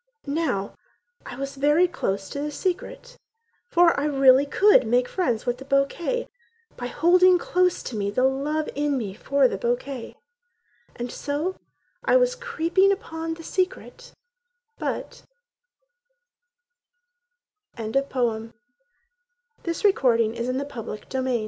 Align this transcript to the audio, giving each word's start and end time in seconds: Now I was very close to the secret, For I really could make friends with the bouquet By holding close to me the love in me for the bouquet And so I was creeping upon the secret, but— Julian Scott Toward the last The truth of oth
Now 0.25 0.73
I 1.27 1.35
was 1.35 1.53
very 1.57 1.87
close 1.87 2.27
to 2.31 2.41
the 2.41 2.49
secret, 2.49 3.19
For 3.69 3.95
I 3.99 4.05
really 4.05 4.47
could 4.47 4.87
make 4.87 5.07
friends 5.07 5.45
with 5.45 5.59
the 5.59 5.63
bouquet 5.65 6.27
By 6.75 6.87
holding 6.87 7.37
close 7.37 7.83
to 7.83 7.95
me 7.95 8.09
the 8.09 8.23
love 8.23 8.67
in 8.73 8.97
me 8.97 9.13
for 9.13 9.47
the 9.47 9.59
bouquet 9.59 10.15
And 10.95 11.11
so 11.11 11.55
I 12.03 12.15
was 12.17 12.33
creeping 12.33 12.91
upon 12.91 13.35
the 13.35 13.43
secret, 13.43 14.15
but— 14.79 15.23
Julian 17.77 17.93
Scott 17.93 18.09
Toward 18.11 18.53
the 19.61 19.69
last 19.69 19.83
The 19.83 19.91
truth 19.93 20.75
of 20.75 21.27
oth 21.27 21.39